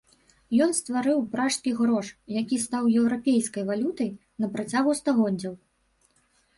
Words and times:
Ён 0.65 0.71
стварыў 0.77 1.19
пражскі 1.33 1.75
грош, 1.83 2.07
які 2.39 2.61
стаў 2.65 2.83
еўрапейскай 3.05 3.63
валютай 3.71 4.11
на 4.43 4.47
працягу 4.57 4.91
стагоддзяў. 5.05 5.53